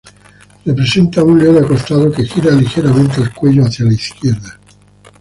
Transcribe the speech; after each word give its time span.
Representa 0.65 1.23
un 1.23 1.37
león 1.37 1.63
acostado 1.63 2.11
que 2.11 2.25
gira 2.25 2.55
ligeramente 2.55 3.21
el 3.21 3.31
cuello 3.31 3.65
hacia 3.65 3.85
la 3.85 3.93
izquierda. 3.93 4.59